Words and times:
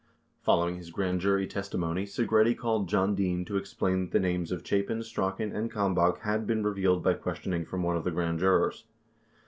51 0.01 0.15
Following 0.45 0.77
his 0.77 0.89
grand 0.89 1.21
jury 1.21 1.45
testimony 1.45 2.05
Segretti 2.07 2.57
called 2.57 2.89
John 2.89 3.13
Dean 3.13 3.45
to 3.45 3.55
explain 3.55 4.01
that 4.05 4.11
the 4.11 4.19
names 4.19 4.51
of 4.51 4.65
Chapin, 4.65 5.03
Strachan, 5.03 5.55
and 5.55 5.69
Kalmbach 5.69 6.21
had 6.21 6.47
been 6.47 6.63
revealed 6.63 7.03
by 7.03 7.13
questioning 7.13 7.65
from 7.65 7.83
one 7.83 7.95
of 7.95 8.03
the 8.03 8.09
grand 8.09 8.39
jurors. 8.39 8.85